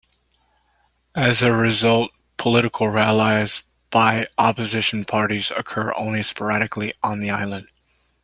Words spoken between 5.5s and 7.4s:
occur only sporadically on the